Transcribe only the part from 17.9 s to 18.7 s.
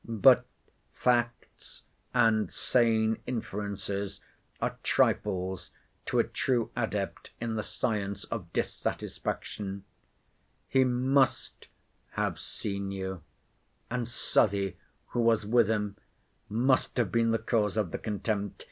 the contempt.